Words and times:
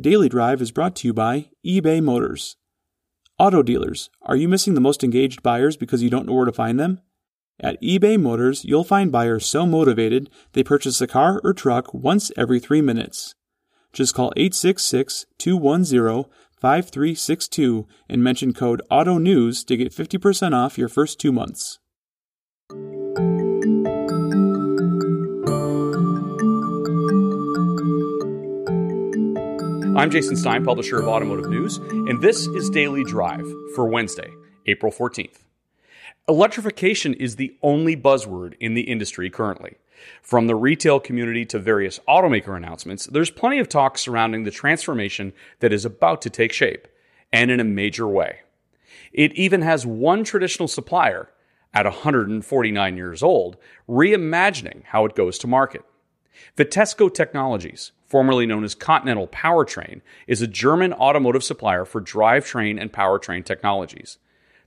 Daily 0.00 0.30
Drive 0.30 0.62
is 0.62 0.70
brought 0.70 0.96
to 0.96 1.08
you 1.08 1.12
by 1.12 1.50
eBay 1.66 2.02
Motors. 2.02 2.56
Auto 3.38 3.62
dealers, 3.62 4.08
are 4.22 4.36
you 4.36 4.48
missing 4.48 4.72
the 4.72 4.80
most 4.80 5.04
engaged 5.04 5.42
buyers 5.42 5.76
because 5.76 6.02
you 6.02 6.08
don't 6.08 6.24
know 6.24 6.32
where 6.32 6.46
to 6.46 6.52
find 6.52 6.80
them? 6.80 7.02
At 7.60 7.80
eBay 7.82 8.18
Motors, 8.18 8.64
you'll 8.64 8.84
find 8.84 9.12
buyers 9.12 9.44
so 9.44 9.66
motivated 9.66 10.30
they 10.54 10.62
purchase 10.62 11.02
a 11.02 11.06
car 11.06 11.42
or 11.44 11.52
truck 11.52 11.92
once 11.92 12.32
every 12.38 12.58
three 12.58 12.80
minutes. 12.80 13.34
Just 13.92 14.14
call 14.14 14.32
866 14.34 15.26
210 15.36 16.24
5362 16.58 17.86
and 18.08 18.24
mention 18.24 18.54
code 18.54 18.80
AUTO 18.90 19.20
NEWS 19.20 19.62
to 19.64 19.76
get 19.76 19.92
50% 19.92 20.54
off 20.54 20.78
your 20.78 20.88
first 20.88 21.20
two 21.20 21.32
months. 21.32 21.80
I'm 30.02 30.10
Jason 30.10 30.34
Stein, 30.34 30.64
publisher 30.64 30.98
of 30.98 31.06
Automotive 31.06 31.48
News, 31.48 31.76
and 31.76 32.20
this 32.20 32.48
is 32.48 32.68
Daily 32.70 33.04
Drive 33.04 33.46
for 33.76 33.86
Wednesday, 33.86 34.28
April 34.66 34.90
14th. 34.90 35.44
Electrification 36.28 37.14
is 37.14 37.36
the 37.36 37.56
only 37.62 37.96
buzzword 37.96 38.54
in 38.58 38.74
the 38.74 38.80
industry 38.80 39.30
currently. 39.30 39.76
From 40.20 40.48
the 40.48 40.56
retail 40.56 40.98
community 40.98 41.44
to 41.44 41.60
various 41.60 42.00
automaker 42.08 42.56
announcements, 42.56 43.06
there's 43.06 43.30
plenty 43.30 43.60
of 43.60 43.68
talk 43.68 43.96
surrounding 43.96 44.42
the 44.42 44.50
transformation 44.50 45.32
that 45.60 45.72
is 45.72 45.84
about 45.84 46.20
to 46.22 46.30
take 46.30 46.52
shape, 46.52 46.88
and 47.32 47.52
in 47.52 47.60
a 47.60 47.64
major 47.64 48.08
way. 48.08 48.40
It 49.12 49.32
even 49.34 49.62
has 49.62 49.86
one 49.86 50.24
traditional 50.24 50.66
supplier, 50.66 51.30
at 51.72 51.86
149 51.86 52.96
years 52.96 53.22
old, 53.22 53.56
reimagining 53.88 54.82
how 54.86 55.04
it 55.04 55.14
goes 55.14 55.38
to 55.38 55.46
market. 55.46 55.84
Vitesco 56.56 57.12
Technologies, 57.12 57.92
formerly 58.12 58.44
known 58.44 58.62
as 58.62 58.74
Continental 58.74 59.26
Powertrain, 59.26 60.02
is 60.26 60.42
a 60.42 60.46
German 60.46 60.92
automotive 60.92 61.42
supplier 61.42 61.86
for 61.86 61.98
drivetrain 61.98 62.78
and 62.78 62.92
powertrain 62.92 63.42
technologies. 63.42 64.18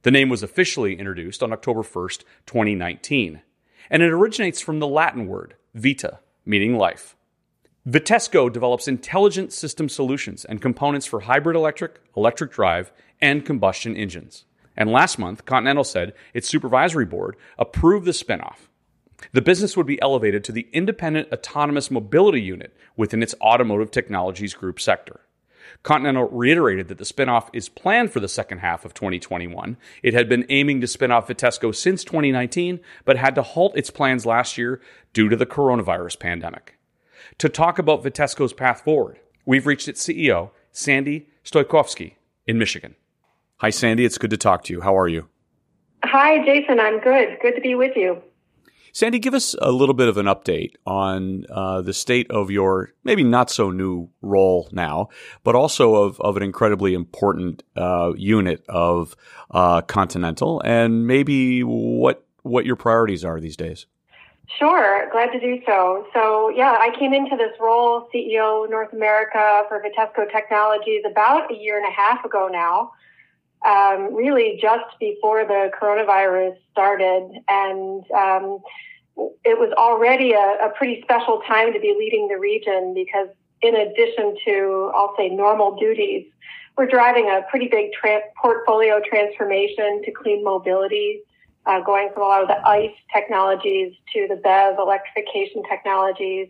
The 0.01 0.09
name 0.09 0.29
was 0.29 0.41
officially 0.41 0.97
introduced 0.97 1.43
on 1.43 1.53
October 1.53 1.83
1st, 1.83 2.23
2019, 2.47 3.41
and 3.91 4.01
it 4.01 4.11
originates 4.11 4.61
from 4.61 4.79
the 4.79 4.88
Latin 4.88 5.27
word 5.27 5.53
vita, 5.75 6.17
meaning 6.43 6.75
life. 6.75 7.16
Vitesco 7.88 8.51
develops 8.51 8.88
intelligent 8.88 9.53
system 9.53 9.89
solutions 9.89 10.43
and 10.43 10.59
components 10.59 11.05
for 11.05 11.19
hybrid 11.19 11.55
electric, 11.55 12.01
electric 12.17 12.51
drive, 12.51 12.91
and 13.21 13.45
combustion 13.45 13.95
engines. 13.95 14.45
And 14.75 14.91
last 14.91 15.19
month, 15.19 15.45
Continental 15.45 15.83
said 15.83 16.13
its 16.33 16.49
supervisory 16.49 17.05
board 17.05 17.35
approved 17.59 18.07
the 18.07 18.11
spinoff. 18.11 18.69
The 19.31 19.41
business 19.41 19.75
would 19.77 19.88
be 19.88 20.02
elevated 20.02 20.44
to 20.44 20.52
the 20.52 20.67
independent 20.73 21.31
autonomous 21.31 21.89
mobility 21.89 22.41
unit 22.41 22.75
within 22.95 23.23
its 23.23 23.35
automotive 23.41 23.91
technologies 23.91 24.53
group 24.53 24.80
sector. 24.80 25.22
Continental 25.83 26.27
reiterated 26.30 26.88
that 26.88 26.97
the 26.97 27.03
spinoff 27.03 27.49
is 27.53 27.69
planned 27.69 28.11
for 28.11 28.19
the 28.19 28.27
second 28.27 28.59
half 28.59 28.85
of 28.85 28.94
2021. 28.94 29.77
It 30.03 30.13
had 30.13 30.30
been 30.30 30.45
aiming 30.49 30.81
to 30.81 30.88
spin 30.88 31.11
off 31.11 31.27
Vitesco 31.27 31.73
since 31.75 32.03
2019, 32.03 32.80
but 33.03 33.17
had 33.17 33.35
to 33.35 33.41
halt 33.41 33.75
its 33.77 33.89
plans 33.89 34.25
last 34.25 34.57
year 34.57 34.81
due 35.13 35.29
to 35.29 35.35
the 35.35 35.45
coronavirus 35.45 36.19
pandemic. 36.19 36.77
To 37.39 37.50
talk 37.50 37.79
about 37.79 38.03
Vitesco's 38.03 38.53
path 38.53 38.81
forward, 38.81 39.19
we've 39.45 39.67
reached 39.67 39.88
its 39.88 40.05
CEO, 40.05 40.52
Sandy 40.72 41.29
Stojkovski, 41.44 42.13
in 42.47 42.57
Michigan. 42.57 42.95
Hi, 43.57 43.69
Sandy. 43.69 44.05
It's 44.05 44.17
good 44.17 44.31
to 44.31 44.38
talk 44.38 44.63
to 44.66 44.73
you. 44.73 44.81
How 44.81 44.97
are 44.97 45.07
you? 45.07 45.27
Hi, 46.03 46.44
Jason. 46.45 46.79
I'm 46.79 47.00
good. 47.00 47.38
Good 47.41 47.55
to 47.55 47.61
be 47.61 47.75
with 47.75 47.95
you. 47.95 48.22
Sandy, 48.95 49.19
give 49.19 49.33
us 49.33 49.57
a 49.61 49.73
little 49.73 49.93
bit 49.93 50.07
of 50.07 50.15
an 50.15 50.25
update 50.27 50.75
on 50.85 51.43
uh, 51.49 51.81
the 51.81 51.91
state 51.91 52.31
of 52.31 52.49
your 52.49 52.93
maybe 53.03 53.25
not 53.25 53.49
so 53.49 53.69
new 53.69 54.07
role 54.21 54.69
now, 54.71 55.09
but 55.43 55.53
also 55.53 55.95
of, 55.95 56.21
of 56.21 56.38
an 56.38 56.43
incredibly 56.43 56.93
important 56.93 57.61
uh, 57.75 58.13
unit 58.16 58.63
of 58.69 59.17
uh, 59.51 59.81
Continental, 59.81 60.61
and 60.63 61.05
maybe 61.05 61.61
what 61.61 62.25
what 62.43 62.66
your 62.66 62.78
priorities 62.78 63.25
are 63.25 63.41
these 63.41 63.57
days. 63.57 63.85
Sure, 64.57 65.09
glad 65.12 65.33
to 65.33 65.41
do 65.41 65.59
so. 65.66 66.07
So, 66.13 66.47
yeah, 66.56 66.77
I 66.79 66.97
came 66.97 67.13
into 67.13 67.35
this 67.35 67.51
role, 67.59 68.07
CEO 68.16 68.69
North 68.69 68.94
America 68.94 69.63
for 69.67 69.83
Vitesco 69.83 70.31
Technologies, 70.31 71.01
about 71.06 71.51
a 71.51 71.56
year 71.56 71.77
and 71.77 71.85
a 71.85 71.91
half 71.94 72.23
ago 72.23 72.47
now. 72.50 72.94
Um, 73.65 74.13
really, 74.13 74.59
just 74.61 74.85
before 74.99 75.43
the 75.45 75.71
coronavirus 75.81 76.55
started, 76.71 77.31
and 77.49 78.03
um, 78.11 78.59
it 79.43 79.57
was 79.57 79.73
already 79.77 80.33
a, 80.33 80.67
a 80.67 80.69
pretty 80.77 81.01
special 81.01 81.41
time 81.47 81.73
to 81.73 81.79
be 81.79 81.95
leading 81.97 82.27
the 82.27 82.37
region 82.37 82.93
because, 82.93 83.29
in 83.61 83.75
addition 83.75 84.35
to, 84.45 84.91
I'll 84.93 85.15
say, 85.17 85.29
normal 85.29 85.75
duties, 85.77 86.27
we're 86.77 86.87
driving 86.87 87.29
a 87.29 87.41
pretty 87.49 87.67
big 87.67 87.91
portfolio 88.39 88.99
transformation 89.07 90.01
to 90.03 90.11
clean 90.11 90.43
mobility, 90.43 91.21
uh, 91.65 91.79
going 91.81 92.09
from 92.13 92.23
a 92.23 92.25
lot 92.25 92.41
of 92.41 92.47
the 92.49 92.67
ICE 92.67 92.91
technologies 93.13 93.93
to 94.13 94.27
the 94.27 94.35
BEV 94.35 94.77
electrification 94.77 95.63
technologies. 95.69 96.49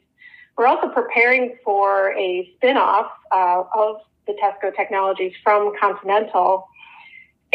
We're 0.58 0.68
also 0.68 0.88
preparing 0.90 1.58
for 1.64 2.14
a 2.14 2.52
spinoff 2.58 3.10
uh, 3.32 3.64
of 3.76 3.98
Vitesco 4.28 4.76
Technologies 4.76 5.34
from 5.44 5.74
Continental. 5.80 6.68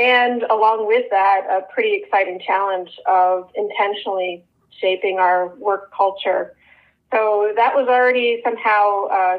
And 0.00 0.44
along 0.44 0.87
with 0.87 1.05
that, 1.11 1.43
a 1.50 1.71
pretty 1.72 1.94
exciting 1.94 2.41
challenge 2.41 2.99
of 3.06 3.50
intentionally 3.55 4.43
shaping 4.81 5.19
our 5.19 5.55
work 5.56 5.93
culture. 5.94 6.56
So 7.12 7.53
that 7.55 7.75
was 7.75 7.87
already 7.87 8.41
somehow 8.43 9.05
uh, 9.09 9.39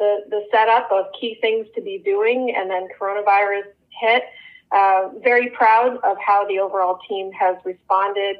the 0.00 0.24
the 0.28 0.44
setup 0.50 0.90
of 0.90 1.06
key 1.18 1.38
things 1.40 1.68
to 1.76 1.80
be 1.80 1.98
doing, 2.04 2.52
and 2.56 2.68
then 2.68 2.88
coronavirus 2.98 3.68
hit. 4.00 4.24
Uh, 4.72 5.10
very 5.22 5.50
proud 5.50 5.98
of 6.02 6.16
how 6.24 6.46
the 6.46 6.58
overall 6.58 6.98
team 7.08 7.30
has 7.32 7.56
responded, 7.64 8.36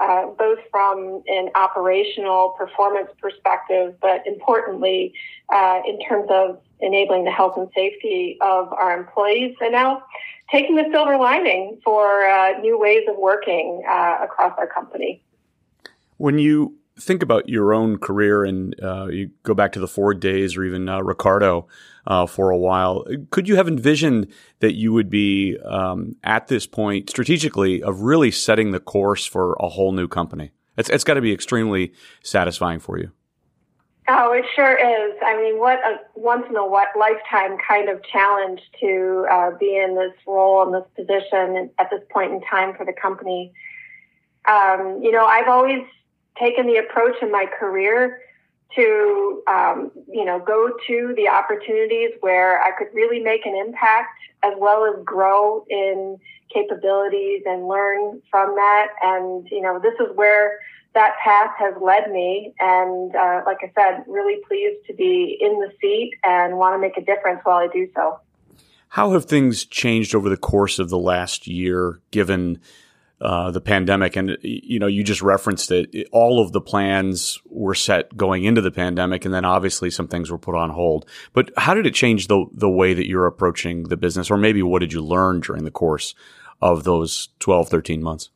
uh, 0.00 0.26
both 0.38 0.58
from 0.70 1.22
an 1.28 1.50
operational 1.54 2.50
performance 2.50 3.08
perspective, 3.20 3.94
but 4.00 4.26
importantly, 4.26 5.12
uh, 5.52 5.80
in 5.86 6.00
terms 6.00 6.28
of 6.30 6.58
enabling 6.80 7.24
the 7.24 7.30
health 7.30 7.56
and 7.56 7.68
safety 7.74 8.38
of 8.40 8.72
our 8.72 8.98
employees, 8.98 9.54
and 9.60 9.72
now 9.72 10.02
taking 10.50 10.76
the 10.76 10.86
silver 10.90 11.16
lining 11.18 11.78
for 11.84 12.24
uh, 12.24 12.58
new 12.60 12.78
ways 12.78 13.02
of 13.08 13.16
working 13.16 13.82
uh, 13.88 14.18
across 14.22 14.54
our 14.58 14.66
company. 14.66 15.22
When 16.16 16.38
you 16.38 16.79
think 16.98 17.22
about 17.22 17.48
your 17.48 17.72
own 17.72 17.98
career 17.98 18.44
and 18.44 18.74
uh, 18.82 19.06
you 19.06 19.30
go 19.42 19.54
back 19.54 19.72
to 19.72 19.80
the 19.80 19.88
Ford 19.88 20.20
days 20.20 20.56
or 20.56 20.64
even 20.64 20.88
uh, 20.88 21.00
Ricardo 21.00 21.66
uh, 22.06 22.26
for 22.26 22.50
a 22.50 22.56
while, 22.56 23.04
could 23.30 23.48
you 23.48 23.56
have 23.56 23.68
envisioned 23.68 24.26
that 24.60 24.74
you 24.74 24.92
would 24.92 25.10
be 25.10 25.58
um, 25.64 26.16
at 26.24 26.48
this 26.48 26.66
point 26.66 27.10
strategically 27.10 27.82
of 27.82 28.02
really 28.02 28.30
setting 28.30 28.72
the 28.72 28.80
course 28.80 29.24
for 29.26 29.54
a 29.60 29.68
whole 29.68 29.92
new 29.92 30.08
company? 30.08 30.50
It's, 30.76 30.88
it's 30.88 31.04
got 31.04 31.14
to 31.14 31.20
be 31.20 31.32
extremely 31.32 31.92
satisfying 32.22 32.80
for 32.80 32.98
you. 32.98 33.12
Oh, 34.08 34.32
it 34.32 34.44
sure 34.56 34.76
is. 34.76 35.16
I 35.24 35.36
mean, 35.36 35.60
what 35.60 35.78
a 35.78 36.00
once 36.16 36.44
in 36.48 36.56
a 36.56 36.64
lifetime 36.64 37.56
kind 37.66 37.88
of 37.88 38.02
challenge 38.02 38.60
to 38.80 39.24
uh, 39.30 39.50
be 39.60 39.76
in 39.76 39.94
this 39.94 40.14
role 40.26 40.64
and 40.64 40.74
this 40.74 40.88
position 40.96 41.70
at 41.78 41.90
this 41.90 42.00
point 42.10 42.32
in 42.32 42.40
time 42.40 42.74
for 42.76 42.84
the 42.84 42.92
company. 42.92 43.52
Um, 44.48 44.98
you 45.00 45.12
know, 45.12 45.26
I've 45.26 45.46
always 45.46 45.84
taken 46.40 46.66
the 46.66 46.76
approach 46.76 47.16
in 47.22 47.30
my 47.30 47.46
career 47.58 48.20
to 48.74 49.42
um, 49.48 49.90
you 50.08 50.24
know 50.24 50.38
go 50.38 50.70
to 50.86 51.14
the 51.16 51.28
opportunities 51.28 52.10
where 52.20 52.62
I 52.62 52.70
could 52.76 52.88
really 52.94 53.20
make 53.20 53.44
an 53.46 53.54
impact 53.54 54.10
as 54.42 54.54
well 54.56 54.86
as 54.86 55.04
grow 55.04 55.64
in 55.68 56.18
capabilities 56.52 57.42
and 57.46 57.68
learn 57.68 58.22
from 58.30 58.54
that. 58.54 58.88
And 59.02 59.46
you 59.50 59.60
know 59.60 59.78
this 59.80 59.94
is 60.00 60.14
where 60.16 60.58
that 60.94 61.14
path 61.22 61.50
has 61.58 61.74
led 61.80 62.10
me. 62.10 62.52
And 62.58 63.14
uh, 63.14 63.42
like 63.46 63.58
I 63.62 63.72
said, 63.74 64.04
really 64.08 64.40
pleased 64.46 64.86
to 64.86 64.94
be 64.94 65.38
in 65.40 65.60
the 65.60 65.72
seat 65.80 66.12
and 66.24 66.56
want 66.56 66.74
to 66.74 66.78
make 66.78 66.96
a 66.96 67.04
difference 67.04 67.40
while 67.44 67.58
I 67.58 67.68
do 67.68 67.88
so. 67.94 68.18
How 68.88 69.12
have 69.12 69.26
things 69.26 69.64
changed 69.64 70.16
over 70.16 70.28
the 70.28 70.36
course 70.36 70.80
of 70.80 70.88
the 70.88 70.98
last 70.98 71.46
year, 71.46 72.00
given 72.10 72.60
uh, 73.20 73.50
the 73.50 73.60
pandemic. 73.60 74.16
And, 74.16 74.38
you 74.42 74.78
know, 74.78 74.86
you 74.86 75.04
just 75.04 75.22
referenced 75.22 75.70
it. 75.70 76.08
All 76.10 76.42
of 76.42 76.52
the 76.52 76.60
plans 76.60 77.38
were 77.46 77.74
set 77.74 78.16
going 78.16 78.44
into 78.44 78.60
the 78.60 78.70
pandemic. 78.70 79.24
And 79.24 79.34
then 79.34 79.44
obviously 79.44 79.90
some 79.90 80.08
things 80.08 80.30
were 80.30 80.38
put 80.38 80.54
on 80.54 80.70
hold. 80.70 81.06
But 81.32 81.50
how 81.56 81.74
did 81.74 81.86
it 81.86 81.94
change 81.94 82.28
the, 82.28 82.46
the 82.52 82.70
way 82.70 82.94
that 82.94 83.06
you're 83.06 83.26
approaching 83.26 83.84
the 83.84 83.96
business? 83.96 84.30
Or 84.30 84.36
maybe 84.36 84.62
what 84.62 84.78
did 84.78 84.92
you 84.92 85.02
learn 85.02 85.40
during 85.40 85.64
the 85.64 85.70
course 85.70 86.14
of 86.62 86.84
those 86.84 87.28
12, 87.40 87.68
13 87.68 88.02
months? 88.02 88.30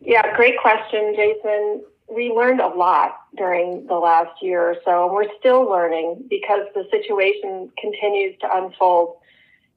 Yeah, 0.00 0.34
great 0.34 0.58
question, 0.60 1.14
Jason. 1.14 1.84
We 2.08 2.30
learned 2.30 2.60
a 2.60 2.68
lot 2.68 3.16
during 3.36 3.86
the 3.86 3.94
last 3.94 4.42
year 4.42 4.62
or 4.62 4.76
so. 4.84 5.06
And 5.06 5.14
we're 5.14 5.30
still 5.38 5.62
learning 5.62 6.24
because 6.28 6.62
the 6.74 6.84
situation 6.90 7.70
continues 7.78 8.36
to 8.40 8.48
unfold. 8.52 9.18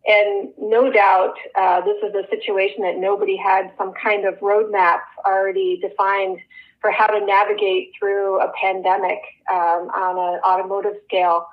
And 0.05 0.49
no 0.57 0.91
doubt, 0.91 1.35
uh, 1.55 1.81
this 1.81 1.97
is 2.03 2.15
a 2.15 2.27
situation 2.29 2.81
that 2.83 2.97
nobody 2.97 3.37
had 3.37 3.71
some 3.77 3.93
kind 3.93 4.25
of 4.25 4.35
roadmap 4.39 4.99
already 5.25 5.79
defined 5.79 6.39
for 6.79 6.89
how 6.89 7.05
to 7.05 7.23
navigate 7.23 7.91
through 7.99 8.39
a 8.41 8.51
pandemic 8.59 9.19
um, 9.51 9.89
on 9.93 10.17
an 10.17 10.39
automotive 10.43 10.95
scale. 11.05 11.45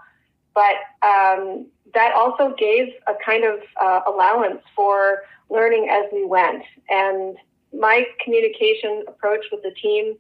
but 0.55 0.77
um, 1.07 1.67
that 1.95 2.13
also 2.15 2.55
gave 2.59 2.89
a 3.07 3.15
kind 3.25 3.45
of 3.45 3.61
uh, 3.81 4.01
allowance 4.07 4.61
for 4.75 5.23
learning 5.51 5.89
as 5.91 6.05
we 6.13 6.25
went. 6.25 6.63
And 6.89 7.37
my 7.73 8.05
communication 8.25 9.05
approach 9.07 9.45
with 9.53 9.63
the 9.63 9.71
team 9.71 10.17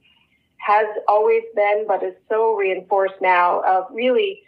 has 0.58 0.86
always 1.06 1.42
been, 1.54 1.84
but 1.86 2.02
is 2.02 2.14
so 2.28 2.54
reinforced 2.54 3.20
now, 3.20 3.62
of 3.66 3.86
really 3.90 4.42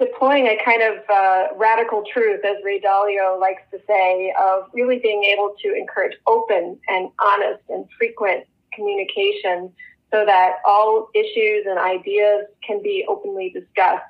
deploying 0.00 0.46
a 0.46 0.58
kind 0.64 0.82
of 0.82 0.98
uh, 1.08 1.46
radical 1.56 2.02
truth, 2.12 2.40
as 2.44 2.56
Ray 2.64 2.80
Dalio 2.80 3.38
likes 3.38 3.62
to 3.70 3.78
say, 3.86 4.34
of 4.40 4.64
really 4.72 4.98
being 4.98 5.22
able 5.24 5.54
to 5.62 5.74
encourage 5.74 6.16
open 6.26 6.78
and 6.88 7.10
honest 7.20 7.62
and 7.68 7.86
frequent 7.96 8.44
communication 8.72 9.72
so 10.10 10.24
that 10.26 10.56
all 10.66 11.08
issues 11.14 11.66
and 11.68 11.78
ideas 11.78 12.46
can 12.66 12.82
be 12.82 13.04
openly 13.08 13.50
discussed. 13.50 14.04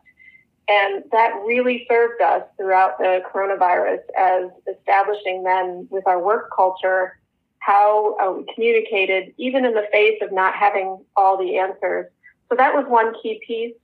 And 0.69 1.03
that 1.11 1.35
really 1.47 1.85
served 1.91 2.23
us 2.23 2.45
throughout 2.57 2.97
the 2.99 3.23
coronavirus 3.31 4.01
as 4.17 4.51
establishing 4.73 5.43
then 5.43 5.89
with 5.91 6.07
our 6.07 6.23
work 6.23 6.51
culture 6.55 7.19
how 7.59 8.17
uh, 8.17 8.33
we 8.33 8.55
communicated, 8.55 9.35
even 9.37 9.65
in 9.67 9.75
the 9.75 9.87
face 9.93 10.19
of 10.23 10.33
not 10.33 10.55
having 10.55 11.05
all 11.17 11.37
the 11.37 11.59
answers. 11.59 12.07
So 12.49 12.57
that 12.57 12.75
was 12.75 12.87
one 12.89 13.13
key 13.23 13.41
piece. 13.47 13.75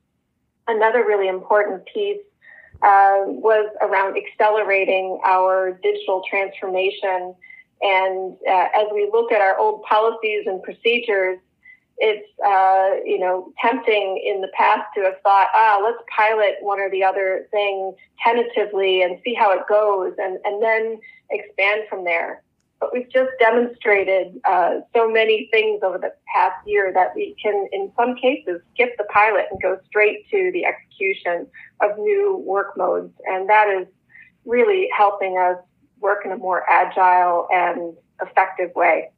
Another 0.68 1.04
really 1.04 1.28
important 1.28 1.86
piece 1.86 2.20
uh, 2.82 3.24
was 3.26 3.70
around 3.80 4.16
accelerating 4.16 5.18
our 5.24 5.78
digital 5.82 6.22
transformation. 6.28 7.34
And 7.82 8.36
uh, 8.48 8.68
as 8.74 8.86
we 8.92 9.08
look 9.12 9.32
at 9.32 9.40
our 9.40 9.58
old 9.58 9.82
policies 9.82 10.44
and 10.46 10.62
procedures, 10.62 11.38
it's 11.98 12.28
uh, 12.44 13.02
you 13.04 13.18
know 13.18 13.52
tempting 13.60 14.22
in 14.24 14.42
the 14.42 14.48
past 14.48 14.82
to 14.94 15.02
have 15.02 15.20
thought, 15.22 15.48
ah, 15.54 15.80
let's 15.82 16.02
pilot 16.14 16.56
one 16.60 16.78
or 16.78 16.90
the 16.90 17.02
other 17.02 17.46
thing 17.50 17.94
tentatively 18.22 19.02
and 19.02 19.18
see 19.24 19.34
how 19.34 19.52
it 19.52 19.66
goes, 19.68 20.12
and 20.18 20.38
and 20.44 20.62
then 20.62 20.98
expand 21.30 21.82
from 21.88 22.04
there. 22.04 22.42
But 22.86 22.92
we've 22.96 23.12
just 23.12 23.30
demonstrated 23.40 24.40
uh, 24.48 24.74
so 24.94 25.10
many 25.10 25.48
things 25.50 25.80
over 25.82 25.98
the 25.98 26.12
past 26.32 26.54
year 26.66 26.92
that 26.94 27.16
we 27.16 27.34
can, 27.42 27.66
in 27.72 27.90
some 27.96 28.14
cases, 28.14 28.60
skip 28.74 28.96
the 28.96 29.02
pilot 29.12 29.46
and 29.50 29.60
go 29.60 29.80
straight 29.86 30.28
to 30.30 30.52
the 30.52 30.64
execution 30.64 31.48
of 31.80 31.98
new 31.98 32.40
work 32.46 32.76
modes, 32.76 33.12
and 33.24 33.48
that 33.48 33.66
is 33.68 33.88
really 34.44 34.88
helping 34.96 35.36
us 35.36 35.56
work 35.98 36.24
in 36.24 36.30
a 36.30 36.36
more 36.36 36.62
agile 36.70 37.48
and 37.50 37.96
effective 38.22 38.70
way. 38.76 39.10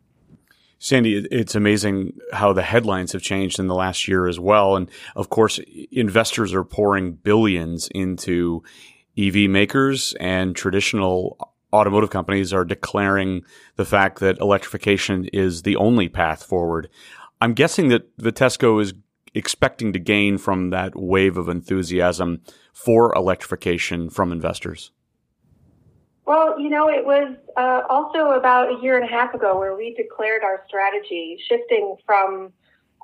Sandy, 0.79 1.27
it's 1.31 1.55
amazing 1.55 2.19
how 2.33 2.55
the 2.55 2.63
headlines 2.63 3.13
have 3.13 3.21
changed 3.21 3.59
in 3.59 3.67
the 3.67 3.75
last 3.75 4.09
year 4.09 4.27
as 4.27 4.41
well. 4.41 4.77
And 4.77 4.91
of 5.15 5.29
course, 5.29 5.61
investors 5.93 6.55
are 6.55 6.65
pouring 6.65 7.13
billions 7.13 7.89
into 7.89 8.63
EV 9.19 9.51
makers 9.51 10.15
and 10.19 10.57
traditional 10.57 11.37
automotive 11.73 12.11
companies 12.11 12.53
are 12.53 12.65
declaring 12.65 13.45
the 13.77 13.85
fact 13.85 14.21
that 14.21 14.39
electrification 14.39 15.27
is 15.33 15.63
the 15.63 15.77
only 15.77 16.09
path 16.09 16.43
forward. 16.43 16.89
I'm 17.41 17.55
guessing 17.55 17.89
that 17.89 18.17
Vitesco 18.19 18.81
is 18.81 18.95
expecting 19.35 19.93
to 19.93 19.99
gain 19.99 20.39
from 20.39 20.71
that 20.71 20.97
wave 20.97 21.37
of 21.37 21.49
enthusiasm 21.49 22.41
for 22.73 23.15
electrification 23.15 24.11
from 24.11 24.33
investors. 24.33 24.93
Well, 26.25 26.61
you 26.61 26.69
know, 26.69 26.89
it 26.91 27.07
was 27.07 27.37
uh, 27.57 27.83
also 27.89 28.39
about 28.39 28.71
a 28.71 28.83
year 28.83 29.01
and 29.01 29.09
a 29.09 29.11
half 29.11 29.33
ago 29.33 29.59
where 29.59 29.75
we 29.75 29.95
declared 29.95 30.43
our 30.43 30.63
strategy, 30.69 31.39
shifting 31.49 31.97
from, 32.05 32.53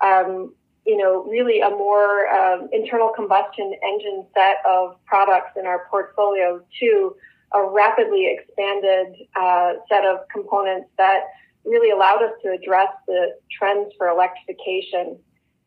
um, 0.02 0.54
you 0.86 0.98
know, 0.98 1.24
really 1.24 1.60
a 1.60 1.70
more 1.70 2.28
um, 2.28 2.68
internal 2.70 3.10
combustion 3.16 3.72
engine 3.82 4.26
set 4.34 4.56
of 4.68 4.96
products 5.06 5.52
in 5.58 5.64
our 5.64 5.86
portfolio 5.90 6.60
to 6.80 7.16
a 7.54 7.64
rapidly 7.70 8.26
expanded 8.26 9.14
uh, 9.36 9.74
set 9.88 10.04
of 10.04 10.18
components 10.32 10.88
that 10.98 11.24
really 11.64 11.90
allowed 11.90 12.22
us 12.22 12.32
to 12.42 12.50
address 12.50 12.88
the 13.06 13.36
trends 13.50 13.92
for 13.96 14.08
electrification. 14.08 15.18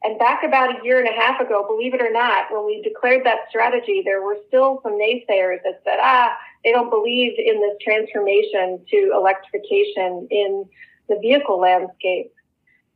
And 0.04 0.20
back 0.20 0.44
about 0.44 0.80
a 0.80 0.84
year 0.84 1.00
and 1.00 1.10
a 1.10 1.20
half 1.20 1.42
ago, 1.42 1.66
believe 1.68 1.94
it 1.94 2.02
or 2.02 2.12
not, 2.12 2.52
when 2.52 2.66
we 2.66 2.82
declared 2.84 3.26
that 3.26 3.50
strategy, 3.50 4.04
there 4.06 4.22
were 4.22 4.38
still 4.48 4.80
some 4.84 4.94
naysayers 4.94 5.64
that 5.64 5.82
said, 5.84 5.98
ah, 6.00 6.38
they 6.64 6.72
don't 6.72 6.92
believe 6.92 7.34
in 7.38 7.60
this 7.62 7.78
transformation 7.82 8.86
to 8.92 9.12
electrification 9.16 10.28
in 10.30 10.66
the 11.10 11.18
vehicle 11.20 11.60
landscape. 11.60 12.32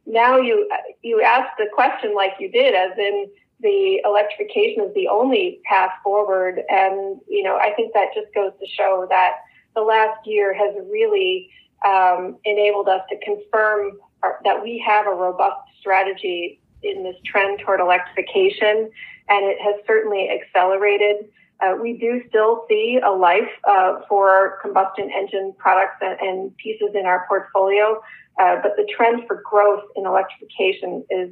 Now 0.06 0.38
you 0.38 0.70
you 1.02 1.22
ask 1.22 1.48
the 1.58 1.68
question 1.74 2.16
like 2.16 2.34
you 2.40 2.52
did, 2.52 2.76
as 2.76 2.98
in 2.98 3.28
the 3.62 4.02
electrification 4.06 4.84
is 4.84 4.94
the 4.94 5.08
only 5.08 5.62
path 5.66 5.92
forward, 6.04 6.62
and 6.70 7.20
you 7.28 7.44
know 7.44 7.58
I 7.58 7.74
think 7.76 7.94
that 7.94 8.08
just 8.14 8.34
goes 8.34 8.52
to 8.60 8.68
show 8.68 9.06
that 9.10 9.34
the 9.76 9.82
last 9.82 10.26
year 10.26 10.54
has 10.54 10.76
really 10.90 11.50
um, 11.86 12.38
enabled 12.46 12.88
us 12.88 13.02
to 13.10 13.18
confirm 13.20 13.98
our, 14.24 14.40
that 14.44 14.62
we 14.62 14.84
have 14.86 15.08
a 15.08 15.12
robust 15.12 15.62
strategy 15.80 16.60
in 16.84 17.04
this 17.04 17.16
trend 17.26 17.60
toward 17.60 17.80
electrification, 17.80 18.90
and 19.30 19.46
it 19.46 19.58
has 19.62 19.76
certainly 19.86 20.30
accelerated. 20.30 21.28
Uh, 21.62 21.76
we 21.80 21.94
do 21.94 22.24
still 22.28 22.66
see 22.68 23.00
a 23.06 23.12
life 23.12 23.50
uh, 23.70 24.00
for 24.10 24.58
combustion 24.64 25.12
engine 25.16 25.54
products 25.60 25.98
and, 26.02 26.20
and, 26.20 26.58
pieces 26.58 26.90
in 26.96 27.06
our 27.06 27.26
portfolio, 27.28 28.02
uh, 28.42 28.56
but 28.64 28.76
the 28.78 28.88
trend 28.96 29.22
for 29.28 29.44
growth 29.48 29.84
in 29.96 30.06
electrification 30.06 31.06
is, 31.12 31.30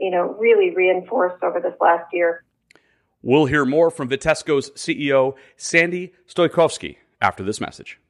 you 0.00 0.10
know, 0.10 0.34
really 0.38 0.74
reinforced 0.74 1.42
over 1.44 1.60
this 1.60 1.74
last 1.80 2.06
year. 2.12 2.44
We'll 3.22 3.46
hear 3.46 3.64
more 3.64 3.90
from 3.90 4.08
Vitesco's 4.08 4.70
CEO 4.70 5.34
Sandy 5.56 6.14
Stojkovski, 6.26 6.96
after 7.20 7.42
this 7.42 7.60
message. 7.60 8.00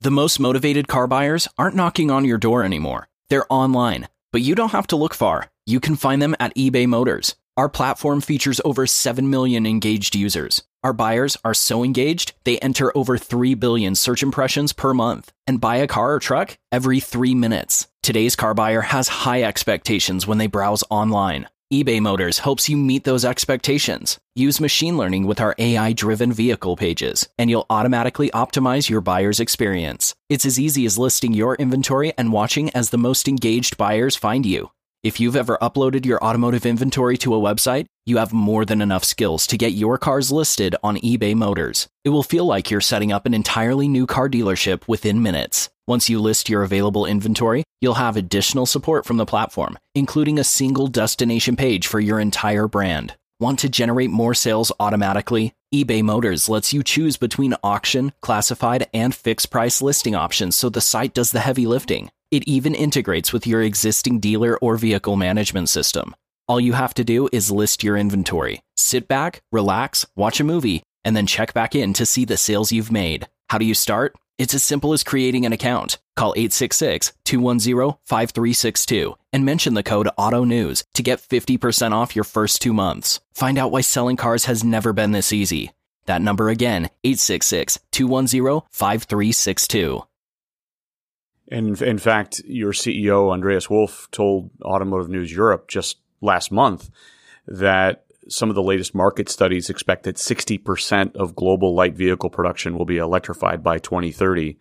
The 0.00 0.12
most 0.12 0.38
motivated 0.38 0.88
car 0.88 1.06
buyers 1.06 1.48
aren't 1.58 1.76
knocking 1.76 2.10
on 2.10 2.24
your 2.24 2.38
door 2.38 2.64
anymore; 2.64 3.08
they're 3.28 3.52
online. 3.52 4.08
But 4.32 4.42
you 4.42 4.54
don't 4.54 4.70
have 4.70 4.86
to 4.88 4.96
look 4.96 5.12
far. 5.12 5.50
You 5.66 5.80
can 5.80 5.96
find 5.96 6.22
them 6.22 6.36
at 6.38 6.54
eBay 6.54 6.86
Motors. 6.86 7.34
Our 7.56 7.68
platform 7.68 8.20
features 8.20 8.60
over 8.64 8.86
7 8.86 9.28
million 9.28 9.66
engaged 9.66 10.14
users. 10.14 10.62
Our 10.82 10.94
buyers 10.94 11.36
are 11.44 11.52
so 11.52 11.84
engaged, 11.84 12.32
they 12.44 12.58
enter 12.60 12.96
over 12.96 13.18
3 13.18 13.54
billion 13.54 13.94
search 13.94 14.22
impressions 14.22 14.72
per 14.72 14.94
month 14.94 15.32
and 15.46 15.60
buy 15.60 15.76
a 15.76 15.86
car 15.86 16.14
or 16.14 16.20
truck 16.20 16.56
every 16.72 17.00
three 17.00 17.34
minutes. 17.34 17.86
Today's 18.02 18.34
car 18.34 18.54
buyer 18.54 18.80
has 18.80 19.08
high 19.08 19.42
expectations 19.42 20.26
when 20.26 20.38
they 20.38 20.46
browse 20.46 20.82
online. 20.88 21.46
eBay 21.70 22.00
Motors 22.00 22.38
helps 22.38 22.66
you 22.66 22.78
meet 22.78 23.04
those 23.04 23.26
expectations. 23.26 24.18
Use 24.34 24.58
machine 24.58 24.96
learning 24.96 25.26
with 25.26 25.38
our 25.38 25.54
AI 25.58 25.92
driven 25.92 26.32
vehicle 26.32 26.76
pages, 26.76 27.28
and 27.38 27.50
you'll 27.50 27.66
automatically 27.68 28.30
optimize 28.30 28.88
your 28.88 29.02
buyer's 29.02 29.38
experience. 29.38 30.14
It's 30.30 30.46
as 30.46 30.58
easy 30.58 30.86
as 30.86 30.96
listing 30.96 31.34
your 31.34 31.56
inventory 31.56 32.14
and 32.16 32.32
watching 32.32 32.70
as 32.70 32.88
the 32.88 32.96
most 32.96 33.28
engaged 33.28 33.76
buyers 33.76 34.16
find 34.16 34.46
you. 34.46 34.70
If 35.02 35.20
you've 35.20 35.36
ever 35.36 35.58
uploaded 35.60 36.06
your 36.06 36.24
automotive 36.24 36.64
inventory 36.64 37.18
to 37.18 37.34
a 37.34 37.38
website, 37.38 37.84
you 38.06 38.16
have 38.16 38.32
more 38.32 38.64
than 38.64 38.80
enough 38.80 39.04
skills 39.04 39.46
to 39.48 39.58
get 39.58 39.72
your 39.72 39.98
cars 39.98 40.32
listed 40.32 40.74
on 40.82 40.96
eBay 40.96 41.34
Motors. 41.34 41.86
It 42.04 42.10
will 42.10 42.22
feel 42.22 42.46
like 42.46 42.70
you're 42.70 42.80
setting 42.80 43.12
up 43.12 43.26
an 43.26 43.34
entirely 43.34 43.88
new 43.88 44.06
car 44.06 44.28
dealership 44.28 44.88
within 44.88 45.22
minutes. 45.22 45.68
Once 45.90 46.08
you 46.08 46.20
list 46.20 46.48
your 46.48 46.62
available 46.62 47.04
inventory, 47.04 47.64
you'll 47.80 47.94
have 47.94 48.16
additional 48.16 48.64
support 48.64 49.04
from 49.04 49.16
the 49.16 49.26
platform, 49.26 49.76
including 49.96 50.38
a 50.38 50.44
single 50.44 50.86
destination 50.86 51.56
page 51.56 51.88
for 51.88 51.98
your 51.98 52.20
entire 52.20 52.68
brand. 52.68 53.16
Want 53.40 53.58
to 53.58 53.68
generate 53.68 54.10
more 54.10 54.32
sales 54.32 54.70
automatically? 54.78 55.52
eBay 55.74 56.00
Motors 56.00 56.48
lets 56.48 56.72
you 56.72 56.84
choose 56.84 57.16
between 57.16 57.56
auction, 57.64 58.12
classified, 58.22 58.88
and 58.94 59.12
fixed 59.12 59.50
price 59.50 59.82
listing 59.82 60.14
options 60.14 60.54
so 60.54 60.68
the 60.68 60.80
site 60.80 61.12
does 61.12 61.32
the 61.32 61.40
heavy 61.40 61.66
lifting. 61.66 62.08
It 62.30 62.46
even 62.46 62.76
integrates 62.76 63.32
with 63.32 63.44
your 63.44 63.60
existing 63.60 64.20
dealer 64.20 64.56
or 64.58 64.76
vehicle 64.76 65.16
management 65.16 65.70
system. 65.70 66.14
All 66.46 66.60
you 66.60 66.74
have 66.74 66.94
to 66.94 67.02
do 67.02 67.28
is 67.32 67.50
list 67.50 67.82
your 67.82 67.96
inventory, 67.96 68.62
sit 68.76 69.08
back, 69.08 69.42
relax, 69.50 70.06
watch 70.14 70.38
a 70.38 70.44
movie, 70.44 70.84
and 71.04 71.16
then 71.16 71.26
check 71.26 71.52
back 71.52 71.74
in 71.74 71.94
to 71.94 72.06
see 72.06 72.24
the 72.24 72.36
sales 72.36 72.70
you've 72.70 72.92
made. 72.92 73.26
How 73.48 73.58
do 73.58 73.64
you 73.64 73.74
start? 73.74 74.14
It's 74.40 74.54
as 74.54 74.64
simple 74.64 74.94
as 74.94 75.04
creating 75.04 75.44
an 75.44 75.52
account. 75.52 75.98
Call 76.16 76.32
866 76.34 77.12
210 77.24 77.98
5362 78.04 79.14
and 79.34 79.44
mention 79.44 79.74
the 79.74 79.82
code 79.82 80.08
AUTONEWS 80.18 80.84
to 80.94 81.02
get 81.02 81.20
50% 81.20 81.92
off 81.92 82.16
your 82.16 82.24
first 82.24 82.62
two 82.62 82.72
months. 82.72 83.20
Find 83.34 83.58
out 83.58 83.70
why 83.70 83.82
selling 83.82 84.16
cars 84.16 84.46
has 84.46 84.64
never 84.64 84.94
been 84.94 85.12
this 85.12 85.30
easy. 85.30 85.72
That 86.06 86.22
number 86.22 86.48
again, 86.48 86.88
866 87.04 87.80
210 87.90 88.62
5362. 88.70 90.04
And 91.48 91.82
in 91.82 91.98
fact, 91.98 92.40
your 92.46 92.72
CEO, 92.72 93.30
Andreas 93.30 93.68
Wolf, 93.68 94.08
told 94.10 94.48
Automotive 94.62 95.10
News 95.10 95.30
Europe 95.30 95.68
just 95.68 95.98
last 96.22 96.50
month 96.50 96.88
that 97.46 98.06
some 98.30 98.48
of 98.48 98.54
the 98.54 98.62
latest 98.62 98.94
market 98.94 99.28
studies 99.28 99.68
expect 99.68 100.04
that 100.04 100.16
60% 100.16 101.16
of 101.16 101.34
global 101.34 101.74
light 101.74 101.94
vehicle 101.94 102.30
production 102.30 102.78
will 102.78 102.84
be 102.84 102.98
electrified 102.98 103.62
by 103.62 103.78
2030, 103.78 104.58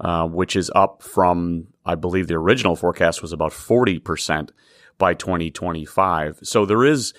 uh, 0.00 0.26
which 0.26 0.56
is 0.56 0.70
up 0.74 1.02
from, 1.02 1.66
I 1.84 1.96
believe 1.96 2.28
the 2.28 2.34
original 2.34 2.76
forecast 2.76 3.20
was 3.20 3.32
about 3.32 3.52
40% 3.52 4.50
by 4.98 5.14
2025. 5.14 6.38
So 6.42 6.64
there 6.64 6.84
is 6.84 7.12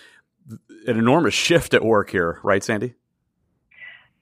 an 0.88 0.98
enormous 0.98 1.34
shift 1.48 1.74
at 1.74 1.84
work 1.84 2.10
here, 2.10 2.40
right, 2.44 2.64
Sandy? 2.64 2.96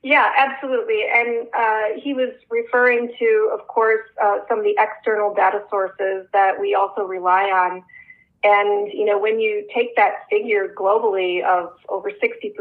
Yeah, 0.02 0.30
absolutely. 0.38 1.02
And 1.14 1.48
uh, 1.54 2.02
he 2.02 2.14
was 2.14 2.30
referring 2.50 3.14
to, 3.20 3.52
of 3.54 3.68
course, 3.68 4.08
uh, 4.24 4.38
some 4.48 4.60
of 4.60 4.64
the 4.64 4.76
external 4.80 5.34
data 5.34 5.62
sources 5.70 6.26
that 6.32 6.60
we 6.60 6.74
also 6.74 7.02
rely 7.02 7.44
on. 7.44 7.84
And, 8.44 8.92
you 8.94 9.06
know, 9.06 9.20
when 9.20 9.40
you 9.40 9.68
take 9.74 9.96
that 9.98 10.26
figure 10.30 10.74
globally 10.78 11.44
of 11.44 11.74
over 11.90 12.10
60% 12.10 12.56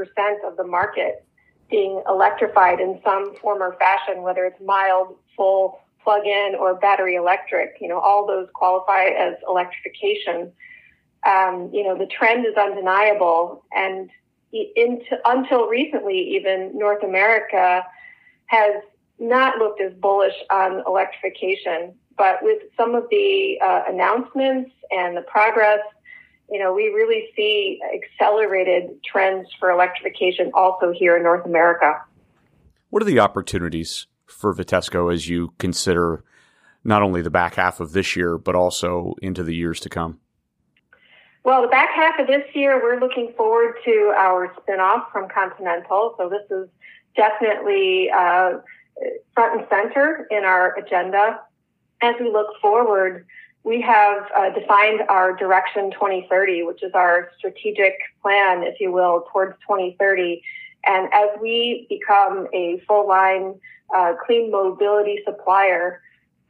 of 0.44 0.56
the 0.56 0.64
market 0.64 1.24
being 1.70 2.02
electrified 2.08 2.80
in 2.80 3.00
some 3.04 3.34
form 3.36 3.62
or 3.62 3.76
fashion, 3.78 4.22
whether 4.22 4.44
it's 4.44 4.60
mild, 4.64 5.16
full, 5.36 5.80
plug-in, 6.02 6.56
or 6.58 6.74
battery 6.74 7.14
electric, 7.14 7.76
you 7.80 7.88
know, 7.88 8.00
all 8.00 8.26
those 8.26 8.48
qualify 8.54 9.04
as 9.04 9.34
electrification. 9.46 10.50
Um, 11.26 11.70
you 11.72 11.84
know, 11.84 11.96
the 11.96 12.06
trend 12.06 12.46
is 12.46 12.54
undeniable. 12.56 13.64
And 13.72 14.10
into, 14.52 15.18
until 15.26 15.68
recently, 15.68 16.18
even 16.36 16.76
North 16.76 17.04
America 17.04 17.84
has 18.46 18.82
not 19.18 19.58
looked 19.58 19.80
as 19.80 19.92
bullish 19.94 20.34
on 20.50 20.82
electrification. 20.86 21.94
But 22.18 22.42
with 22.42 22.62
some 22.76 22.94
of 22.94 23.04
the 23.10 23.58
uh, 23.64 23.84
announcements 23.88 24.72
and 24.90 25.16
the 25.16 25.22
progress, 25.22 25.80
you 26.50 26.58
know, 26.58 26.74
we 26.74 26.88
really 26.88 27.28
see 27.36 27.80
accelerated 27.94 29.02
trends 29.04 29.48
for 29.58 29.70
electrification 29.70 30.50
also 30.54 30.92
here 30.92 31.16
in 31.16 31.22
North 31.22 31.46
America. 31.46 32.02
What 32.90 33.02
are 33.02 33.06
the 33.06 33.20
opportunities 33.20 34.06
for 34.26 34.54
Vitesco 34.54 35.12
as 35.12 35.28
you 35.28 35.52
consider 35.58 36.24
not 36.84 37.02
only 37.02 37.22
the 37.22 37.30
back 37.30 37.54
half 37.54 37.80
of 37.80 37.92
this 37.92 38.16
year, 38.16 38.38
but 38.38 38.54
also 38.54 39.14
into 39.20 39.42
the 39.42 39.54
years 39.54 39.78
to 39.80 39.88
come? 39.88 40.18
Well, 41.44 41.62
the 41.62 41.68
back 41.68 41.90
half 41.94 42.18
of 42.18 42.26
this 42.26 42.44
year, 42.54 42.82
we're 42.82 42.98
looking 42.98 43.32
forward 43.36 43.74
to 43.84 44.12
our 44.16 44.52
spinoff 44.54 45.10
from 45.12 45.28
Continental. 45.28 46.14
So 46.18 46.28
this 46.28 46.50
is 46.50 46.68
definitely 47.16 48.10
uh, 48.10 48.58
front 49.34 49.60
and 49.60 49.66
center 49.70 50.26
in 50.30 50.44
our 50.44 50.76
agenda. 50.76 51.40
As 52.00 52.14
we 52.20 52.30
look 52.30 52.48
forward, 52.60 53.26
we 53.64 53.80
have 53.82 54.28
uh, 54.36 54.50
defined 54.50 55.02
our 55.08 55.36
direction 55.36 55.90
2030, 55.90 56.62
which 56.62 56.82
is 56.82 56.92
our 56.94 57.30
strategic 57.38 57.94
plan, 58.22 58.62
if 58.62 58.80
you 58.80 58.92
will, 58.92 59.26
towards 59.32 59.58
2030. 59.62 60.42
And 60.86 61.08
as 61.12 61.28
we 61.40 61.86
become 61.88 62.46
a 62.54 62.80
full 62.86 63.06
line 63.08 63.54
uh, 63.94 64.14
clean 64.24 64.50
mobility 64.50 65.20
supplier 65.24 66.00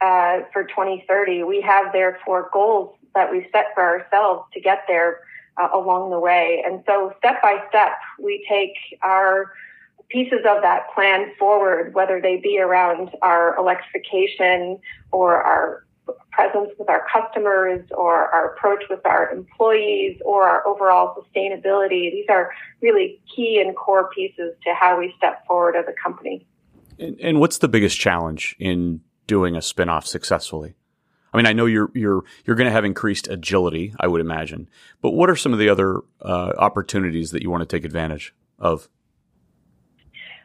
uh, 0.01 0.41
for 0.53 0.63
2030, 0.63 1.43
we 1.43 1.61
have 1.61 1.91
therefore 1.91 2.49
goals 2.53 2.95
that 3.15 3.31
we've 3.31 3.47
set 3.51 3.67
for 3.73 3.83
ourselves 3.83 4.43
to 4.53 4.61
get 4.61 4.83
there 4.87 5.21
uh, 5.57 5.69
along 5.73 6.11
the 6.11 6.19
way. 6.19 6.63
And 6.65 6.83
so 6.85 7.13
step 7.17 7.41
by 7.41 7.61
step, 7.69 7.93
we 8.19 8.45
take 8.47 8.73
our 9.01 9.51
pieces 10.09 10.39
of 10.39 10.61
that 10.61 10.87
plan 10.93 11.31
forward, 11.37 11.93
whether 11.93 12.19
they 12.19 12.37
be 12.37 12.59
around 12.59 13.09
our 13.21 13.57
electrification 13.57 14.79
or 15.11 15.35
our 15.35 15.85
presence 16.31 16.71
with 16.79 16.89
our 16.89 17.05
customers 17.11 17.85
or 17.91 18.33
our 18.33 18.53
approach 18.53 18.83
with 18.89 19.05
our 19.05 19.29
employees 19.31 20.19
or 20.25 20.47
our 20.47 20.65
overall 20.67 21.15
sustainability. 21.15 22.11
These 22.11 22.25
are 22.29 22.51
really 22.81 23.21
key 23.35 23.61
and 23.63 23.75
core 23.75 24.09
pieces 24.09 24.53
to 24.65 24.73
how 24.73 24.97
we 24.97 25.13
step 25.17 25.45
forward 25.45 25.75
as 25.75 25.85
a 25.87 25.93
company. 26.01 26.47
And, 26.97 27.19
and 27.19 27.39
what's 27.39 27.59
the 27.59 27.67
biggest 27.67 27.99
challenge 27.99 28.55
in 28.59 29.01
doing 29.27 29.55
a 29.55 29.59
spinoff 29.59 30.05
successfully? 30.05 30.75
I 31.31 31.37
mean, 31.37 31.45
I 31.45 31.53
know 31.53 31.67
you're 31.67 31.91
you're 31.93 32.23
you're 32.45 32.55
going 32.55 32.65
to 32.65 32.71
have 32.71 32.85
increased 32.85 33.27
agility, 33.27 33.93
I 33.99 34.07
would 34.07 34.19
imagine. 34.19 34.67
But 35.01 35.11
what 35.11 35.29
are 35.29 35.35
some 35.35 35.53
of 35.53 35.59
the 35.59 35.69
other 35.69 35.99
uh, 36.21 36.53
opportunities 36.57 37.29
that 37.31 37.43
you 37.43 37.51
want 37.51 37.61
to 37.61 37.67
take 37.67 37.85
advantage 37.85 38.33
of? 38.57 38.89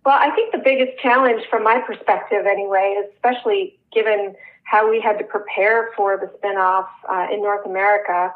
Well, 0.04 0.18
I 0.20 0.30
think 0.34 0.52
the 0.52 0.58
biggest 0.58 0.98
challenge, 0.98 1.42
from 1.48 1.64
my 1.64 1.80
perspective, 1.80 2.44
anyway, 2.46 3.02
especially 3.14 3.78
given 3.92 4.36
how 4.64 4.90
we 4.90 5.00
had 5.00 5.18
to 5.18 5.24
prepare 5.24 5.90
for 5.96 6.18
the 6.18 6.26
spinoff 6.38 6.86
uh, 7.08 7.32
in 7.32 7.42
North 7.42 7.64
America. 7.64 8.32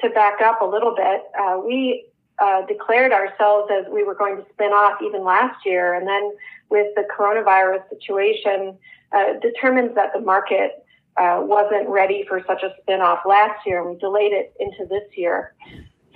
To 0.00 0.10
back 0.10 0.40
up 0.40 0.62
a 0.62 0.64
little 0.64 0.94
bit, 0.94 1.24
uh, 1.40 1.58
we 1.64 2.06
uh, 2.38 2.64
declared 2.66 3.12
ourselves 3.12 3.68
as 3.72 3.92
we 3.92 4.04
were 4.04 4.14
going 4.14 4.36
to 4.36 4.46
spin 4.52 4.70
off 4.70 5.02
even 5.02 5.24
last 5.24 5.66
year, 5.66 5.94
and 5.94 6.06
then 6.06 6.32
with 6.70 6.86
the 6.94 7.02
coronavirus 7.18 7.82
situation, 7.88 8.78
uh, 9.10 9.32
that 9.42 10.12
the 10.14 10.20
market 10.20 10.84
uh, 11.16 11.40
wasn't 11.42 11.88
ready 11.88 12.24
for 12.28 12.44
such 12.46 12.62
a 12.62 12.72
spinoff 12.80 13.24
last 13.26 13.66
year, 13.66 13.80
and 13.80 13.90
we 13.90 13.98
delayed 13.98 14.32
it 14.32 14.54
into 14.60 14.86
this 14.88 15.02
year. 15.16 15.52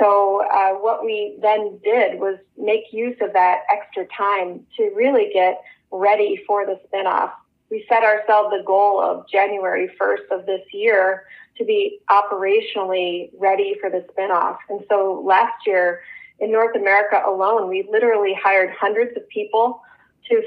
So 0.02 0.42
uh, 0.52 0.72
what 0.74 1.04
we 1.04 1.38
then 1.40 1.78
did 1.84 2.18
was 2.18 2.38
make 2.58 2.92
use 2.92 3.16
of 3.20 3.32
that 3.34 3.60
extra 3.72 4.04
time 4.16 4.66
to 4.76 4.90
really 4.96 5.30
get 5.32 5.62
ready 5.92 6.42
for 6.46 6.66
the 6.66 6.80
spinoff 6.88 7.30
we 7.72 7.86
set 7.88 8.04
ourselves 8.04 8.50
the 8.50 8.62
goal 8.64 9.02
of 9.02 9.26
January 9.28 9.90
1st 9.98 10.30
of 10.30 10.44
this 10.44 10.60
year 10.72 11.24
to 11.56 11.64
be 11.64 12.00
operationally 12.10 13.30
ready 13.38 13.74
for 13.80 13.88
the 13.88 14.04
spinoff. 14.12 14.58
And 14.68 14.80
so 14.90 15.22
last 15.26 15.66
year 15.66 16.02
in 16.38 16.52
North 16.52 16.76
America 16.76 17.22
alone, 17.26 17.70
we 17.70 17.88
literally 17.90 18.38
hired 18.40 18.74
hundreds 18.78 19.16
of 19.16 19.26
people 19.28 19.80
to 20.28 20.42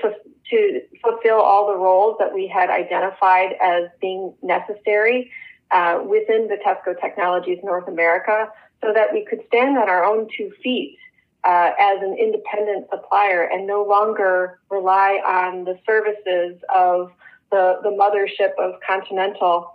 to 0.51 0.81
fulfill 1.01 1.41
all 1.41 1.65
the 1.65 1.75
roles 1.75 2.17
that 2.19 2.31
we 2.31 2.47
had 2.47 2.69
identified 2.69 3.55
as 3.59 3.85
being 3.99 4.31
necessary 4.43 5.31
uh, 5.71 6.03
within 6.07 6.47
Vitesco 6.47 6.93
Technologies 7.01 7.57
North 7.63 7.87
America, 7.87 8.51
so 8.85 8.93
that 8.93 9.11
we 9.11 9.25
could 9.25 9.41
stand 9.47 9.77
on 9.77 9.89
our 9.89 10.05
own 10.05 10.27
two 10.37 10.51
feet 10.63 10.97
uh, 11.43 11.71
as 11.79 12.01
an 12.01 12.15
independent 12.19 12.87
supplier 12.91 13.43
and 13.43 13.65
no 13.65 13.83
longer 13.83 14.59
rely 14.69 15.21
on 15.25 15.65
the 15.65 15.77
services 15.85 16.61
of 16.73 17.11
the, 17.51 17.79
the 17.83 17.89
mothership 17.89 18.53
of 18.59 18.79
Continental. 18.87 19.71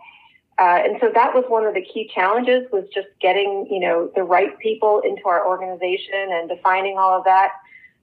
Uh, 0.59 0.79
and 0.85 0.97
so 1.00 1.11
that 1.12 1.35
was 1.35 1.45
one 1.49 1.64
of 1.64 1.75
the 1.75 1.83
key 1.83 2.11
challenges 2.14 2.67
was 2.71 2.85
just 2.95 3.09
getting, 3.21 3.67
you 3.71 3.81
know, 3.81 4.11
the 4.14 4.23
right 4.23 4.59
people 4.59 5.00
into 5.00 5.26
our 5.26 5.47
organization 5.47 6.29
and 6.31 6.49
defining 6.49 6.99
all 6.99 7.17
of 7.17 7.25
that. 7.25 7.52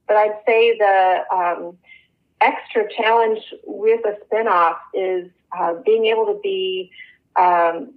But 0.07 0.17
I'd 0.17 0.39
say 0.45 0.77
the 0.77 1.23
um, 1.31 1.77
extra 2.41 2.85
challenge 2.95 3.41
with 3.65 4.01
a 4.05 4.17
spinoff 4.25 4.77
is 4.93 5.29
uh, 5.57 5.75
being 5.85 6.05
able 6.05 6.25
to 6.27 6.39
be 6.41 6.91
um, 7.35 7.93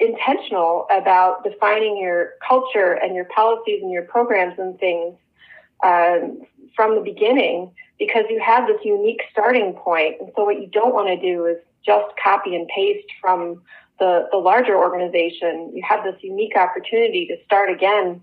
intentional 0.00 0.86
about 0.90 1.44
defining 1.44 1.98
your 1.98 2.30
culture 2.46 2.92
and 2.92 3.14
your 3.14 3.26
policies 3.26 3.82
and 3.82 3.90
your 3.90 4.02
programs 4.02 4.58
and 4.58 4.78
things 4.78 5.14
um, 5.84 6.40
from 6.74 6.94
the 6.94 7.00
beginning 7.00 7.70
because 7.98 8.24
you 8.30 8.40
have 8.40 8.66
this 8.66 8.80
unique 8.84 9.20
starting 9.30 9.74
point. 9.74 10.16
And 10.20 10.30
so 10.34 10.44
what 10.44 10.60
you 10.60 10.66
don't 10.66 10.94
want 10.94 11.08
to 11.08 11.16
do 11.20 11.44
is 11.44 11.58
just 11.84 12.06
copy 12.22 12.54
and 12.54 12.66
paste 12.68 13.08
from 13.20 13.62
the, 13.98 14.28
the 14.32 14.38
larger 14.38 14.76
organization. 14.76 15.70
You 15.74 15.82
have 15.86 16.02
this 16.02 16.16
unique 16.22 16.56
opportunity 16.56 17.26
to 17.26 17.36
start 17.44 17.70
again 17.70 18.22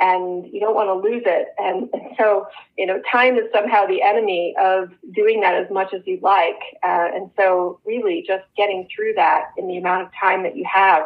and 0.00 0.46
you 0.52 0.60
don't 0.60 0.74
want 0.74 0.88
to 0.88 1.08
lose 1.08 1.22
it. 1.24 1.48
And, 1.58 1.88
and 1.92 2.14
so, 2.18 2.46
you 2.76 2.86
know, 2.86 3.00
time 3.10 3.36
is 3.36 3.44
somehow 3.52 3.86
the 3.86 4.02
enemy 4.02 4.54
of 4.60 4.90
doing 5.14 5.40
that 5.40 5.54
as 5.54 5.70
much 5.70 5.92
as 5.94 6.02
you'd 6.04 6.22
like. 6.22 6.58
Uh, 6.82 7.08
and 7.14 7.30
so 7.36 7.80
really 7.84 8.24
just 8.26 8.44
getting 8.56 8.88
through 8.94 9.14
that 9.16 9.46
in 9.56 9.68
the 9.68 9.76
amount 9.76 10.02
of 10.02 10.08
time 10.20 10.42
that 10.42 10.56
you 10.56 10.64
have. 10.72 11.04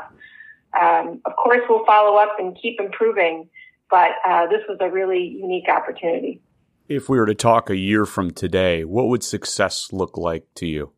Um, 0.78 1.20
of 1.24 1.32
course, 1.36 1.62
we'll 1.68 1.84
follow 1.86 2.16
up 2.18 2.36
and 2.38 2.56
keep 2.60 2.78
improving, 2.78 3.48
but 3.90 4.12
uh, 4.26 4.46
this 4.46 4.60
was 4.68 4.78
a 4.80 4.90
really 4.90 5.26
unique 5.40 5.68
opportunity. 5.68 6.40
If 6.88 7.08
we 7.08 7.18
were 7.18 7.26
to 7.26 7.34
talk 7.34 7.68
a 7.70 7.76
year 7.76 8.06
from 8.06 8.30
today, 8.30 8.84
what 8.84 9.08
would 9.08 9.22
success 9.22 9.92
look 9.92 10.16
like 10.16 10.46
to 10.56 10.66
you? 10.66 10.92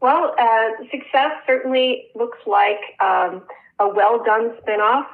Well, 0.00 0.34
uh, 0.38 0.84
success 0.90 1.32
certainly 1.46 2.04
looks 2.14 2.38
like 2.46 2.80
um, 3.02 3.42
a 3.78 3.88
well 3.88 4.22
done 4.24 4.56
spinoff 4.62 5.06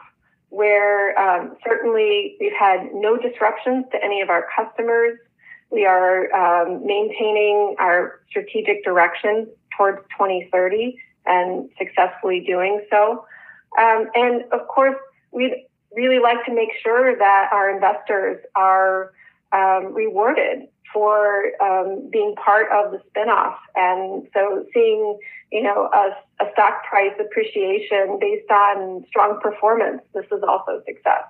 where 0.50 1.18
um, 1.18 1.56
certainly 1.64 2.36
we've 2.40 2.52
had 2.58 2.88
no 2.94 3.16
disruptions 3.16 3.84
to 3.92 4.02
any 4.02 4.20
of 4.20 4.30
our 4.30 4.46
customers. 4.54 5.18
We 5.70 5.84
are 5.84 6.32
um, 6.32 6.86
maintaining 6.86 7.76
our 7.78 8.20
strategic 8.28 8.84
direction 8.84 9.48
towards 9.76 9.98
2030 10.10 10.98
and 11.26 11.68
successfully 11.76 12.44
doing 12.46 12.84
so. 12.90 13.26
Um, 13.78 14.08
and 14.14 14.44
of 14.52 14.68
course, 14.68 14.96
we'd 15.32 15.66
really 15.94 16.20
like 16.20 16.44
to 16.46 16.54
make 16.54 16.70
sure 16.82 17.16
that 17.16 17.50
our 17.52 17.70
investors 17.70 18.44
are 18.54 19.12
um, 19.52 19.92
rewarded 19.92 20.68
for 20.96 21.52
um, 21.62 22.08
being 22.10 22.34
part 22.42 22.68
of 22.72 22.90
the 22.90 22.98
spinoff. 23.10 23.56
And 23.74 24.26
so 24.32 24.64
seeing, 24.72 25.18
you 25.52 25.62
know, 25.62 25.90
a, 25.92 26.42
a, 26.42 26.50
stock 26.54 26.84
price 26.88 27.12
appreciation 27.20 28.16
based 28.18 28.50
on 28.50 29.04
strong 29.06 29.38
performance, 29.42 30.00
this 30.14 30.24
is 30.32 30.42
also 30.48 30.82
success. 30.86 31.24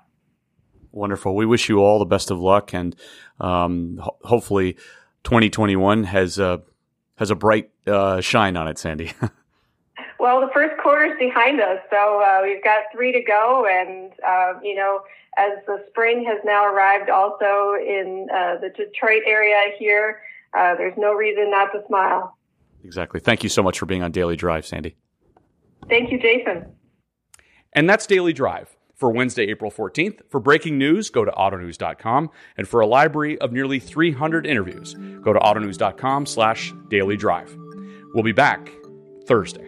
Wonderful. 0.93 1.35
We 1.35 1.47
wish 1.47 1.69
you 1.69 1.81
all 1.81 1.99
the 1.99 2.05
best 2.05 2.31
of 2.31 2.39
luck, 2.39 2.73
and 2.75 2.95
um, 3.41 3.99
ho- 4.01 4.17
hopefully, 4.23 4.75
2021 5.25 6.05
has 6.05 6.39
a 6.39 6.63
has 7.17 7.33
a 7.33 7.35
bright 7.35 7.71
uh, 7.89 8.21
shine 8.21 8.57
on 8.57 8.69
it, 8.69 8.79
Sandy. 8.79 9.13
well, 10.19 10.41
the 10.41 10.51
first 10.53 10.81
quarter 10.83 11.05
is 11.05 11.19
behind 11.19 11.61
us, 11.61 11.79
so 11.91 12.23
uh, 12.23 12.41
we've 12.43 12.63
got 12.63 12.85
three 12.93 13.13
to 13.13 13.23
go, 13.23 13.67
and 13.71 14.13
uh, 14.27 14.59
you 14.63 14.75
know, 14.75 15.01
as 15.37 15.53
the 15.67 15.85
spring 15.89 16.25
has 16.25 16.39
now 16.45 16.65
arrived, 16.65 17.11
also 17.11 17.75
in 17.81 18.29
uh, 18.33 18.57
the 18.61 18.71
Detroit 18.71 19.23
area 19.27 19.73
here, 19.79 20.21
uh, 20.57 20.75
there's 20.77 20.97
no 20.97 21.13
reason 21.13 21.51
not 21.51 21.73
to 21.73 21.83
smile. 21.87 22.37
Exactly. 22.85 23.21
Thank 23.21 23.43
you 23.43 23.49
so 23.49 23.63
much 23.63 23.79
for 23.79 23.87
being 23.87 24.03
on 24.03 24.13
Daily 24.13 24.37
Drive, 24.37 24.65
Sandy. 24.65 24.97
Thank 25.89 26.11
you, 26.11 26.21
Jason. 26.21 26.67
And 27.73 27.89
that's 27.89 28.07
Daily 28.07 28.33
Drive 28.33 28.77
for 28.95 29.11
Wednesday, 29.11 29.45
April 29.45 29.71
14th. 29.71 30.21
For 30.31 30.41
breaking 30.41 30.79
news, 30.79 31.11
go 31.11 31.25
to 31.25 31.31
autonews.com. 31.33 32.31
And 32.57 32.67
for 32.67 32.81
a 32.81 32.87
library 32.87 33.39
of 33.41 33.53
nearly 33.53 33.79
300 33.79 34.47
interviews, 34.47 34.95
go 35.23 35.33
to 35.33 35.39
autonews.com 35.39 36.27
slash 36.27 36.73
daily 36.89 37.17
drive. 37.17 37.55
We'll 38.15 38.25
be 38.25 38.33
back 38.33 38.71
Thursday. 39.27 39.66